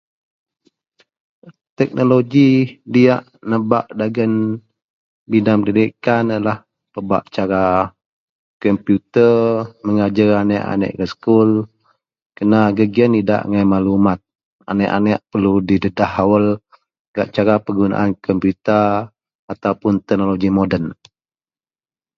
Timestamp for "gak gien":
12.77-13.19